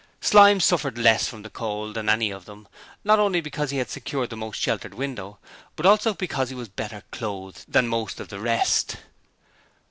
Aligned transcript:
Slyme 0.19 0.59
suffered 0.59 0.97
less 0.97 1.27
from 1.27 1.43
the 1.43 1.49
cold 1.51 1.93
than 1.93 2.09
any 2.09 2.31
of 2.31 2.45
them, 2.45 2.67
not 3.03 3.19
only 3.19 3.39
because 3.39 3.69
he 3.69 3.77
had 3.77 3.87
secured 3.91 4.31
the 4.31 4.35
most 4.35 4.59
sheltered 4.59 4.95
window, 4.95 5.37
but 5.75 5.85
also 5.85 6.15
because 6.15 6.49
he 6.49 6.55
was 6.55 6.69
better 6.69 7.03
clothed 7.11 7.65
than 7.71 7.87
most 7.87 8.19
of 8.19 8.29
the 8.29 8.39
rest. 8.39 8.95